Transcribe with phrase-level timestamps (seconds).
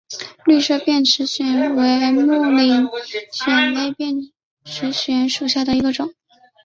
[0.45, 2.87] 绿色变齿藓为木灵
[3.31, 4.15] 藓科变
[4.65, 6.09] 齿藓属下的一个种。